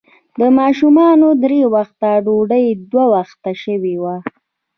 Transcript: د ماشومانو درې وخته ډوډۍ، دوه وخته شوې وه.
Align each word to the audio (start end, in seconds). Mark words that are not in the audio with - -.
د 0.39 0.41
ماشومانو 0.59 1.27
درې 1.43 1.61
وخته 1.75 2.09
ډوډۍ، 2.25 2.65
دوه 2.91 3.05
وخته 3.13 3.51
شوې 3.63 3.95
وه. 4.03 4.15